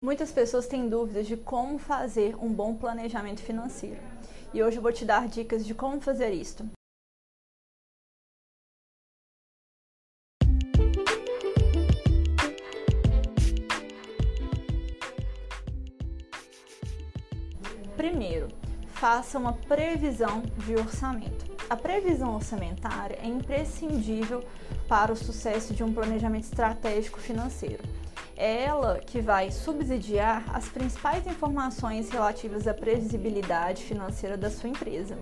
Muitas 0.00 0.30
pessoas 0.30 0.68
têm 0.68 0.88
dúvidas 0.88 1.26
de 1.26 1.36
como 1.36 1.76
fazer 1.76 2.36
um 2.36 2.52
bom 2.52 2.72
planejamento 2.72 3.42
financeiro. 3.42 4.00
E 4.54 4.62
hoje 4.62 4.76
eu 4.76 4.82
vou 4.82 4.92
te 4.92 5.04
dar 5.04 5.26
dicas 5.26 5.66
de 5.66 5.74
como 5.74 6.00
fazer 6.00 6.30
isto. 6.30 6.64
Primeiro, 17.96 18.46
faça 18.86 19.36
uma 19.36 19.52
previsão 19.52 20.42
de 20.64 20.76
orçamento. 20.76 21.47
A 21.70 21.76
previsão 21.76 22.34
orçamentária 22.34 23.18
é 23.22 23.26
imprescindível 23.26 24.42
para 24.88 25.12
o 25.12 25.16
sucesso 25.16 25.74
de 25.74 25.84
um 25.84 25.92
planejamento 25.92 26.44
estratégico 26.44 27.20
financeiro. 27.20 27.82
É 28.34 28.64
ela 28.64 29.00
que 29.00 29.20
vai 29.20 29.50
subsidiar 29.50 30.44
as 30.54 30.66
principais 30.68 31.26
informações 31.26 32.08
relativas 32.08 32.66
à 32.66 32.72
previsibilidade 32.72 33.82
financeira 33.82 34.36
da 34.36 34.48
sua 34.48 34.70
empresa. 34.70 35.18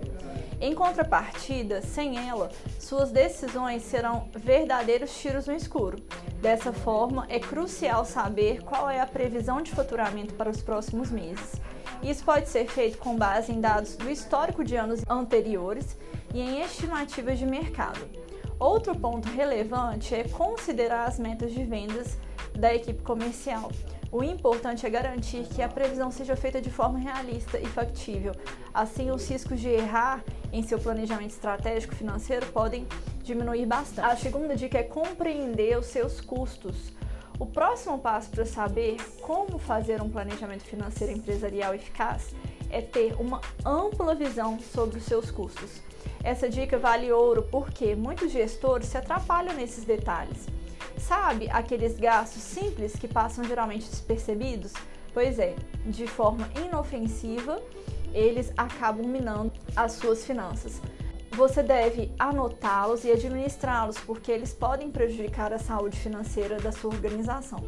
Em 0.61 0.73
contrapartida, 0.73 1.81
sem 1.81 2.17
ela, 2.17 2.49
suas 2.79 3.11
decisões 3.11 3.81
serão 3.81 4.29
verdadeiros 4.33 5.19
tiros 5.19 5.47
no 5.47 5.53
escuro. 5.53 5.97
Dessa 6.41 6.71
forma, 6.71 7.25
é 7.27 7.39
crucial 7.39 8.05
saber 8.05 8.61
qual 8.63 8.89
é 8.89 9.01
a 9.01 9.07
previsão 9.07 9.61
de 9.61 9.71
faturamento 9.71 10.33
para 10.35 10.49
os 10.49 10.61
próximos 10.61 11.11
meses 11.11 11.59
isso 12.03 12.23
pode 12.23 12.47
ser 12.49 12.67
feito 12.67 12.97
com 12.97 13.15
base 13.15 13.51
em 13.51 13.59
dados 13.59 13.95
do 13.95 14.09
histórico 14.09 14.63
de 14.63 14.75
anos 14.75 15.01
anteriores 15.09 15.97
e 16.37 16.41
em 16.41 16.61
estimativas 16.61 17.39
de 17.39 17.47
mercado. 17.47 17.99
Outro 18.59 18.95
ponto 18.95 19.27
relevante 19.27 20.13
é 20.13 20.23
considerar 20.23 21.07
as 21.07 21.17
metas 21.17 21.51
de 21.51 21.63
vendas 21.63 22.15
da 22.53 22.75
equipe 22.75 23.01
comercial. 23.01 23.71
O 24.11 24.23
importante 24.23 24.85
é 24.85 24.89
garantir 24.89 25.47
que 25.47 25.63
a 25.63 25.67
previsão 25.67 26.11
seja 26.11 26.35
feita 26.35 26.61
de 26.61 26.69
forma 26.69 26.99
realista 26.99 27.59
e 27.59 27.65
factível. 27.65 28.33
Assim, 28.71 29.09
os 29.09 29.27
riscos 29.27 29.59
de 29.59 29.67
errar 29.67 30.23
em 30.53 30.61
seu 30.61 30.77
planejamento 30.77 31.31
estratégico 31.31 31.95
financeiro 31.95 32.45
podem 32.47 32.85
diminuir 33.23 33.65
bastante. 33.65 34.07
A 34.07 34.15
segunda 34.15 34.55
dica 34.55 34.77
é 34.77 34.83
compreender 34.83 35.75
os 35.77 35.87
seus 35.87 36.21
custos. 36.21 36.93
O 37.39 37.47
próximo 37.47 37.97
passo 37.97 38.29
para 38.29 38.45
saber 38.45 38.97
como 39.21 39.57
fazer 39.57 40.03
um 40.03 40.09
planejamento 40.09 40.63
financeiro 40.63 41.13
empresarial 41.13 41.73
eficaz 41.73 42.33
é 42.69 42.81
ter 42.81 43.13
uma 43.19 43.41
ampla 43.65 44.15
visão 44.15 44.59
sobre 44.59 44.97
os 44.97 45.03
seus 45.03 45.31
custos. 45.31 45.81
Essa 46.23 46.49
dica 46.49 46.77
vale 46.77 47.11
ouro 47.11 47.43
porque 47.43 47.95
muitos 47.95 48.31
gestores 48.31 48.87
se 48.87 48.97
atrapalham 48.97 49.53
nesses 49.53 49.83
detalhes. 49.83 50.47
Sabe 50.97 51.49
aqueles 51.49 51.97
gastos 51.97 52.41
simples 52.41 52.93
que 52.93 53.07
passam 53.07 53.43
geralmente 53.43 53.89
despercebidos? 53.89 54.73
Pois 55.13 55.39
é, 55.39 55.55
de 55.85 56.05
forma 56.07 56.49
inofensiva, 56.55 57.61
eles 58.13 58.51
acabam 58.57 59.07
minando 59.07 59.53
as 59.75 59.93
suas 59.93 60.25
finanças. 60.25 60.81
Você 61.37 61.61
deve 61.61 62.11
anotá-los 62.17 63.05
e 63.05 63.11
administrá-los, 63.11 63.99
porque 63.99 64.31
eles 64.31 64.55
podem 64.55 64.89
prejudicar 64.89 65.53
a 65.53 65.59
saúde 65.59 65.95
financeira 65.95 66.59
da 66.59 66.71
sua 66.71 66.89
organização. 66.89 67.63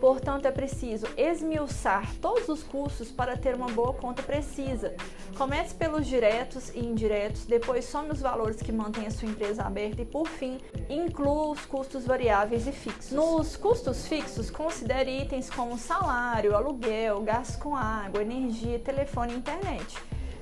Portanto, 0.00 0.46
é 0.46 0.50
preciso 0.50 1.06
esmiuçar 1.18 2.10
todos 2.16 2.48
os 2.48 2.62
custos 2.62 3.10
para 3.10 3.36
ter 3.36 3.54
uma 3.54 3.68
boa 3.68 3.92
conta 3.92 4.22
precisa. 4.22 4.94
Comece 5.36 5.74
pelos 5.74 6.06
diretos 6.06 6.70
e 6.70 6.78
indiretos, 6.78 7.44
depois 7.44 7.84
some 7.84 8.10
os 8.10 8.22
valores 8.22 8.62
que 8.62 8.72
mantêm 8.72 9.06
a 9.06 9.10
sua 9.10 9.28
empresa 9.28 9.64
aberta 9.64 10.00
e, 10.00 10.06
por 10.06 10.26
fim, 10.26 10.58
inclua 10.88 11.50
os 11.50 11.66
custos 11.66 12.06
variáveis 12.06 12.66
e 12.66 12.72
fixos. 12.72 13.12
Nos 13.12 13.54
custos 13.54 14.06
fixos, 14.06 14.48
considere 14.48 15.20
itens 15.20 15.50
como 15.50 15.76
salário, 15.76 16.56
aluguel, 16.56 17.20
gastos 17.20 17.56
com 17.56 17.76
água, 17.76 18.22
energia, 18.22 18.78
telefone 18.78 19.34
e 19.34 19.36
internet. 19.36 19.94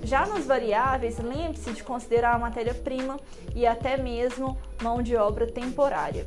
Já 0.02 0.26
nos 0.26 0.46
variáveis, 0.46 1.18
lembre-se 1.18 1.72
de 1.72 1.82
considerar 1.82 2.34
a 2.34 2.38
matéria-prima 2.38 3.18
e 3.54 3.66
até 3.66 3.96
mesmo 3.96 4.56
mão 4.82 5.02
de 5.02 5.16
obra 5.16 5.46
temporária. 5.46 6.26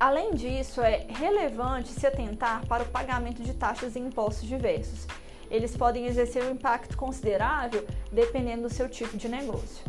Além 0.00 0.32
disso, 0.32 0.80
é 0.80 1.06
relevante 1.08 1.88
se 1.88 2.06
atentar 2.06 2.66
para 2.66 2.84
o 2.84 2.88
pagamento 2.88 3.42
de 3.42 3.52
taxas 3.52 3.96
e 3.96 3.98
impostos 3.98 4.48
diversos. 4.48 5.06
Eles 5.50 5.76
podem 5.76 6.06
exercer 6.06 6.44
um 6.44 6.52
impacto 6.52 6.96
considerável 6.96 7.84
dependendo 8.12 8.62
do 8.62 8.72
seu 8.72 8.88
tipo 8.88 9.16
de 9.16 9.28
negócio. 9.28 9.84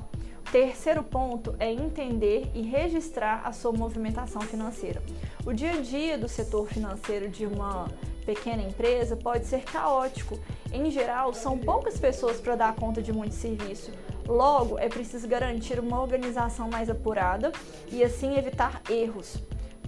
O 0.47 0.51
terceiro 0.51 1.03
ponto 1.03 1.55
é 1.59 1.71
entender 1.71 2.49
e 2.55 2.63
registrar 2.63 3.41
a 3.45 3.51
sua 3.51 3.71
movimentação 3.71 4.41
financeira. 4.41 5.01
O 5.45 5.53
dia 5.53 5.73
a 5.73 5.81
dia 5.81 6.17
do 6.17 6.27
setor 6.27 6.67
financeiro 6.67 7.29
de 7.29 7.45
uma 7.45 7.87
pequena 8.29 8.61
empresa 8.61 9.15
pode 9.15 9.47
ser 9.47 9.63
caótico. 9.63 10.37
Em 10.71 10.91
geral, 10.91 11.33
são 11.33 11.57
poucas 11.57 11.97
pessoas 11.97 12.39
para 12.39 12.55
dar 12.55 12.75
conta 12.75 13.01
de 13.01 13.11
muito 13.11 13.33
serviço. 13.33 13.91
Logo, 14.27 14.77
é 14.77 14.87
preciso 14.87 15.27
garantir 15.27 15.79
uma 15.79 15.99
organização 15.99 16.69
mais 16.69 16.91
apurada 16.91 17.51
e 17.91 18.03
assim 18.03 18.37
evitar 18.37 18.83
erros. 18.87 19.39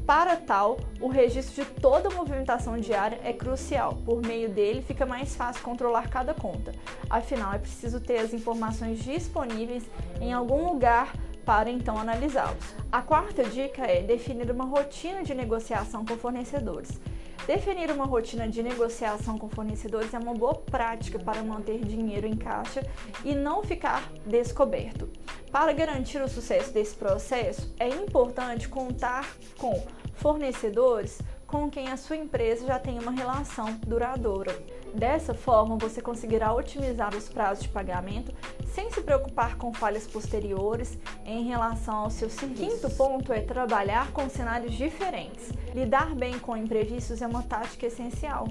Para 0.07 0.35
tal, 0.35 0.79
o 0.99 1.07
registro 1.07 1.63
de 1.63 1.69
toda 1.69 2.09
a 2.09 2.13
movimentação 2.13 2.75
diária 2.79 3.19
é 3.23 3.31
crucial. 3.31 3.99
Por 4.03 4.25
meio 4.25 4.49
dele, 4.49 4.81
fica 4.81 5.05
mais 5.05 5.35
fácil 5.35 5.61
controlar 5.61 6.09
cada 6.09 6.33
conta. 6.33 6.73
Afinal, 7.07 7.53
é 7.53 7.59
preciso 7.59 7.99
ter 7.99 8.17
as 8.17 8.33
informações 8.33 9.03
disponíveis 9.03 9.83
em 10.19 10.33
algum 10.33 10.67
lugar 10.67 11.13
para 11.45 11.69
então 11.69 11.95
analisá-los. 11.95 12.75
A 12.91 13.03
quarta 13.03 13.43
dica 13.43 13.83
é 13.83 14.01
definir 14.01 14.49
uma 14.49 14.65
rotina 14.65 15.21
de 15.21 15.35
negociação 15.35 16.03
com 16.03 16.17
fornecedores. 16.17 16.99
Definir 17.47 17.89
uma 17.89 18.05
rotina 18.05 18.47
de 18.47 18.61
negociação 18.61 19.37
com 19.37 19.49
fornecedores 19.49 20.13
é 20.13 20.19
uma 20.19 20.33
boa 20.33 20.53
prática 20.53 21.17
para 21.17 21.41
manter 21.41 21.79
dinheiro 21.79 22.27
em 22.27 22.35
caixa 22.35 22.85
e 23.25 23.33
não 23.33 23.63
ficar 23.63 24.11
descoberto. 24.25 25.09
Para 25.51 25.73
garantir 25.73 26.21
o 26.21 26.29
sucesso 26.29 26.71
desse 26.71 26.95
processo, 26.95 27.73
é 27.79 27.89
importante 27.89 28.69
contar 28.69 29.35
com 29.57 29.83
fornecedores 30.13 31.19
com 31.51 31.69
quem 31.69 31.89
a 31.89 31.97
sua 31.97 32.15
empresa 32.15 32.65
já 32.65 32.79
tem 32.79 32.97
uma 32.97 33.11
relação 33.11 33.73
duradoura. 33.85 34.57
Dessa 34.95 35.33
forma, 35.33 35.75
você 35.75 36.01
conseguirá 36.01 36.53
otimizar 36.53 37.13
os 37.13 37.27
prazos 37.27 37.65
de 37.65 37.69
pagamento 37.69 38.33
sem 38.73 38.89
se 38.89 39.01
preocupar 39.01 39.57
com 39.57 39.73
falhas 39.73 40.07
posteriores 40.07 40.97
em 41.25 41.43
relação 41.43 41.95
ao 41.95 42.09
seu 42.09 42.29
serviço. 42.29 42.61
Quinto 42.61 42.89
ponto 42.95 43.33
é 43.33 43.41
trabalhar 43.41 44.11
com 44.13 44.29
cenários 44.29 44.73
diferentes. 44.73 45.51
Lidar 45.75 46.15
bem 46.15 46.39
com 46.39 46.55
imprevistos 46.55 47.21
é 47.21 47.27
uma 47.27 47.43
tática 47.43 47.85
essencial. 47.85 48.47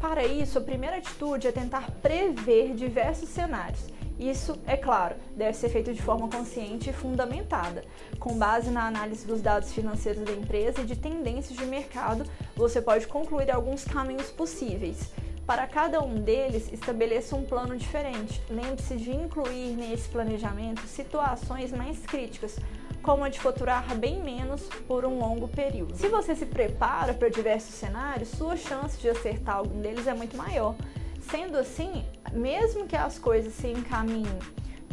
Para 0.00 0.24
isso, 0.24 0.56
a 0.56 0.62
primeira 0.62 0.98
atitude 0.98 1.48
é 1.48 1.52
tentar 1.52 1.90
prever 2.00 2.74
diversos 2.74 3.28
cenários 3.28 3.99
isso, 4.20 4.58
é 4.66 4.76
claro, 4.76 5.16
deve 5.34 5.56
ser 5.56 5.70
feito 5.70 5.94
de 5.94 6.02
forma 6.02 6.28
consciente 6.28 6.90
e 6.90 6.92
fundamentada. 6.92 7.82
Com 8.18 8.36
base 8.36 8.70
na 8.70 8.86
análise 8.86 9.26
dos 9.26 9.40
dados 9.40 9.72
financeiros 9.72 10.22
da 10.24 10.32
empresa 10.32 10.82
e 10.82 10.84
de 10.84 10.94
tendências 10.94 11.58
de 11.58 11.64
mercado, 11.64 12.24
você 12.54 12.82
pode 12.82 13.06
concluir 13.06 13.50
alguns 13.50 13.82
caminhos 13.84 14.30
possíveis. 14.30 15.10
Para 15.46 15.66
cada 15.66 16.02
um 16.02 16.14
deles, 16.16 16.70
estabeleça 16.70 17.34
um 17.34 17.44
plano 17.44 17.74
diferente. 17.76 18.40
Lembre-se 18.50 18.94
de 18.96 19.10
incluir 19.10 19.74
nesse 19.74 20.08
planejamento 20.10 20.82
situações 20.82 21.72
mais 21.72 21.98
críticas, 22.04 22.58
como 23.02 23.24
a 23.24 23.28
de 23.30 23.40
faturar 23.40 23.96
bem 23.96 24.22
menos 24.22 24.62
por 24.86 25.04
um 25.06 25.18
longo 25.18 25.48
período. 25.48 25.96
Se 25.96 26.08
você 26.08 26.36
se 26.36 26.44
prepara 26.44 27.14
para 27.14 27.30
diversos 27.30 27.74
cenários, 27.74 28.28
sua 28.28 28.56
chance 28.56 28.98
de 28.98 29.08
acertar 29.08 29.56
algum 29.56 29.80
deles 29.80 30.06
é 30.06 30.12
muito 30.12 30.36
maior. 30.36 30.76
Sendo 31.30 31.56
assim, 31.58 32.04
mesmo 32.32 32.86
que 32.86 32.96
as 32.96 33.18
coisas 33.18 33.52
se 33.52 33.68
encaminhem 33.68 34.38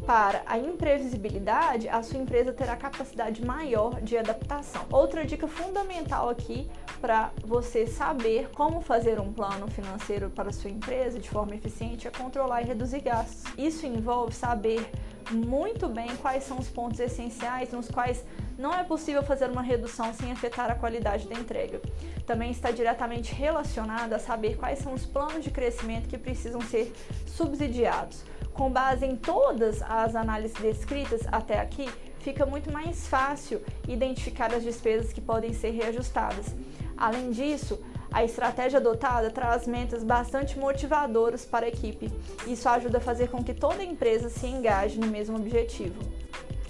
para 0.06 0.44
a 0.46 0.58
imprevisibilidade, 0.58 1.90
a 1.90 2.02
sua 2.04 2.20
empresa 2.20 2.54
terá 2.54 2.76
capacidade 2.76 3.44
maior 3.44 4.00
de 4.02 4.18
adaptação. 4.18 4.86
Outra 4.92 5.26
dica 5.26 5.48
fundamental 5.48 6.30
aqui 6.30 6.70
para 7.02 7.32
você 7.44 7.88
saber 7.88 8.50
como 8.52 8.82
fazer 8.82 9.20
um 9.20 9.34
plano 9.34 9.68
financeiro 9.68 10.30
para 10.30 10.50
a 10.50 10.54
sua 10.54 10.70
empresa 10.70 11.20
de 11.20 11.30
forma 11.30 11.56
eficiente 11.56 12.08
é 12.08 12.12
controlar 12.12 12.62
e 12.62 12.66
reduzir 12.66 13.02
gastos. 13.02 13.44
Isso 13.58 13.86
envolve 13.86 14.34
saber 14.34 14.90
muito 15.32 15.90
bem 15.90 16.16
quais 16.18 16.44
são 16.44 16.58
os 16.58 16.70
pontos 16.70 17.00
essenciais 17.00 17.72
nos 17.72 17.90
quais 17.90 18.24
não 18.58 18.74
é 18.74 18.84
possível 18.84 19.22
fazer 19.22 19.50
uma 19.50 19.62
redução 19.62 20.14
sem 20.14 20.32
afetar 20.32 20.72
a 20.72 20.76
qualidade 20.76 21.28
da 21.28 21.36
entrega. 21.36 21.80
Também 22.26 22.52
está 22.52 22.72
diretamente 22.72 23.34
relacionado 23.34 24.14
a 24.14 24.20
saber 24.20 24.58
quais 24.58 24.80
são 24.80 24.94
os 24.94 25.06
planos 25.06 25.44
de 25.44 25.52
crescimento 25.52 26.10
que 26.10 26.18
precisam 26.18 26.62
ser 26.62 26.92
subsidiados. 27.26 28.24
Com 28.54 28.72
base 28.72 29.06
em 29.06 29.16
todas 29.16 29.82
as 29.84 30.16
análises 30.16 30.60
descritas 30.60 31.22
até 31.32 31.60
aqui, 31.60 31.88
fica 32.20 32.46
muito 32.46 32.72
mais 32.72 33.08
fácil 33.08 33.62
identificar 33.88 34.52
as 34.52 34.64
despesas 34.64 35.14
que 35.14 35.22
podem 35.22 35.54
ser 35.54 35.70
reajustadas. 35.72 36.56
Além 36.98 37.30
disso, 37.30 37.80
a 38.12 38.24
estratégia 38.24 38.80
adotada 38.80 39.30
traz 39.30 39.68
metas 39.68 40.04
bastante 40.04 40.58
motivadoras 40.58 41.46
para 41.46 41.68
a 41.68 41.70
equipe. 41.70 42.12
Isso 42.48 42.68
ajuda 42.68 42.98
a 42.98 43.02
fazer 43.02 43.30
com 43.30 43.44
que 43.44 43.54
toda 43.54 43.84
empresa 43.84 44.30
se 44.30 44.48
engaje 44.48 45.00
no 45.00 45.08
mesmo 45.08 45.36
objetivo. 45.36 46.02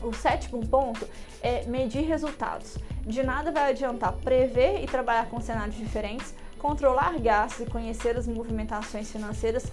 O 0.02 0.14
sétimo 0.14 0.66
ponto 0.68 1.08
é 1.42 1.66
medir 1.66 2.04
resultados. 2.04 2.78
De 3.06 3.24
nada 3.24 3.52
vai 3.52 3.72
adiantar 3.72 4.14
prever 4.14 4.84
e 4.84 4.86
trabalhar 4.86 5.28
com 5.28 5.40
cenários 5.42 5.76
diferentes, 5.76 6.34
controlar 6.60 7.20
gastos 7.20 7.66
e 7.66 7.70
conhecer 7.70 8.18
as 8.18 8.28
movimentações 8.28 9.12
financeiras 9.12 9.72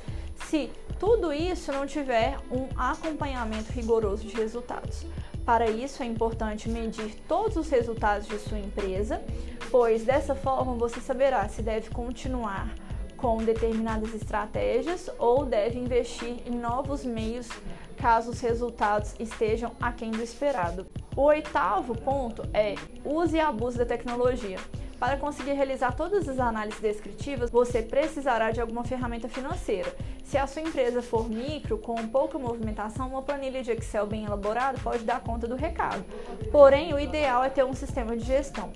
se 0.48 0.70
tudo 0.98 1.32
isso 1.32 1.72
não 1.72 1.86
tiver 1.86 2.38
um 2.50 2.68
acompanhamento 2.76 3.72
rigoroso 3.72 4.26
de 4.26 4.34
resultados. 4.36 5.04
Para 5.44 5.68
isso 5.68 6.02
é 6.02 6.06
importante 6.06 6.68
medir 6.68 7.14
todos 7.28 7.56
os 7.56 7.68
resultados 7.68 8.26
de 8.26 8.38
sua 8.38 8.58
empresa, 8.58 9.22
pois 9.70 10.04
dessa 10.04 10.34
forma 10.34 10.74
você 10.74 11.00
saberá 11.00 11.46
se 11.48 11.60
deve 11.60 11.90
continuar 11.90 12.72
com 13.16 13.38
determinadas 13.38 14.14
estratégias 14.14 15.10
ou 15.18 15.44
deve 15.44 15.78
investir 15.78 16.42
em 16.46 16.50
novos 16.50 17.04
meios 17.04 17.48
caso 18.04 18.32
os 18.32 18.40
resultados 18.42 19.14
estejam 19.18 19.72
aquém 19.80 20.10
do 20.10 20.22
esperado. 20.22 20.86
O 21.16 21.22
oitavo 21.22 21.96
ponto 21.96 22.42
é 22.52 22.74
use 23.02 23.38
e 23.38 23.40
abuse 23.40 23.78
da 23.78 23.86
tecnologia. 23.86 24.58
Para 25.00 25.16
conseguir 25.16 25.52
realizar 25.52 25.96
todas 25.96 26.28
as 26.28 26.38
análises 26.38 26.78
descritivas, 26.82 27.50
você 27.50 27.80
precisará 27.80 28.50
de 28.50 28.60
alguma 28.60 28.84
ferramenta 28.84 29.26
financeira. 29.26 29.90
Se 30.22 30.36
a 30.36 30.46
sua 30.46 30.60
empresa 30.60 31.00
for 31.00 31.30
micro, 31.30 31.78
com 31.78 31.94
pouca 32.08 32.38
movimentação, 32.38 33.08
uma 33.08 33.22
planilha 33.22 33.62
de 33.62 33.70
Excel 33.70 34.06
bem 34.06 34.26
elaborada 34.26 34.76
pode 34.84 35.02
dar 35.02 35.22
conta 35.22 35.48
do 35.48 35.56
recado. 35.56 36.04
Porém, 36.52 36.92
o 36.92 37.00
ideal 37.00 37.42
é 37.42 37.48
ter 37.48 37.64
um 37.64 37.72
sistema 37.72 38.14
de 38.14 38.26
gestão. 38.26 38.70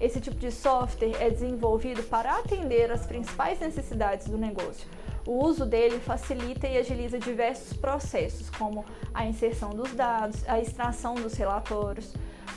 Esse 0.00 0.20
tipo 0.20 0.38
de 0.38 0.50
software 0.50 1.14
é 1.20 1.30
desenvolvido 1.30 2.02
para 2.02 2.36
atender 2.36 2.90
as 2.90 3.06
principais 3.06 3.60
necessidades 3.60 4.26
do 4.26 4.36
negócio. 4.36 4.88
O 5.26 5.44
uso 5.44 5.64
dele 5.64 5.98
facilita 6.00 6.66
e 6.66 6.76
agiliza 6.76 7.18
diversos 7.18 7.76
processos, 7.76 8.50
como 8.50 8.84
a 9.14 9.24
inserção 9.24 9.70
dos 9.70 9.92
dados, 9.94 10.42
a 10.48 10.60
extração 10.60 11.14
dos 11.14 11.34
relatórios, 11.34 12.12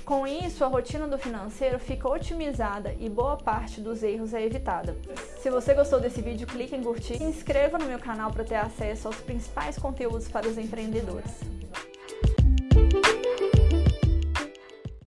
com 0.05 0.27
isso, 0.27 0.63
a 0.63 0.67
rotina 0.67 1.07
do 1.07 1.17
financeiro 1.17 1.79
fica 1.79 2.07
otimizada 2.07 2.95
e 2.99 3.09
boa 3.09 3.37
parte 3.37 3.81
dos 3.81 4.03
erros 4.03 4.35
é 4.35 4.45
evitada. 4.45 4.95
Se 5.39 5.49
você 5.49 5.73
gostou 5.73 5.99
desse 5.99 6.21
vídeo, 6.21 6.45
clique 6.45 6.75
em 6.75 6.83
curtir 6.83 7.13
e 7.13 7.17
se 7.17 7.23
inscreva 7.23 7.79
no 7.79 7.85
meu 7.85 7.97
canal 7.97 8.31
para 8.31 8.43
ter 8.43 8.55
acesso 8.55 9.07
aos 9.07 9.17
principais 9.17 9.79
conteúdos 9.79 10.27
para 10.27 10.47
os 10.47 10.59
empreendedores. 10.59 11.41